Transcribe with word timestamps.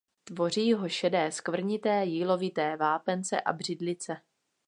Tvoří 0.23 0.73
ho 0.73 0.89
šedé 0.89 1.31
skvrnité 1.31 2.05
jílovité 2.05 2.77
vápence 2.77 3.41
a 3.41 3.53
břidlice. 3.53 4.21